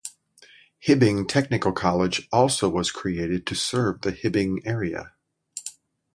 [0.83, 5.13] Hibbing Technical College also was created to serve the Hibbing area.